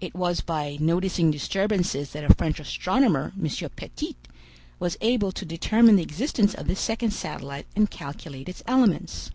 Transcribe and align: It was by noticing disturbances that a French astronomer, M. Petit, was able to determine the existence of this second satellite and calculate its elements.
It 0.00 0.12
was 0.16 0.40
by 0.40 0.76
noticing 0.80 1.30
disturbances 1.30 2.10
that 2.10 2.24
a 2.24 2.34
French 2.34 2.58
astronomer, 2.58 3.32
M. 3.40 3.70
Petit, 3.76 4.16
was 4.80 4.96
able 5.00 5.30
to 5.30 5.44
determine 5.44 5.94
the 5.94 6.02
existence 6.02 6.52
of 6.54 6.66
this 6.66 6.80
second 6.80 7.12
satellite 7.12 7.68
and 7.76 7.88
calculate 7.88 8.48
its 8.48 8.64
elements. 8.66 9.30